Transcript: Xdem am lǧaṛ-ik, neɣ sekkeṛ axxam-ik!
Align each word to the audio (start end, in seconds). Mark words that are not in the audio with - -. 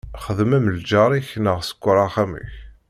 Xdem 0.23 0.51
am 0.57 0.67
lǧaṛ-ik, 0.77 1.29
neɣ 1.43 1.57
sekkeṛ 1.63 1.97
axxam-ik! 2.05 2.53